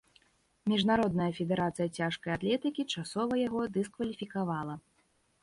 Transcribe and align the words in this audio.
Міжнародная 0.71 1.27
федэрацыя 1.39 1.87
цяжкай 1.99 2.31
атлетыкі 2.37 2.87
часова 2.95 3.33
яго 3.47 3.61
дыскваліфікавала. 3.79 4.75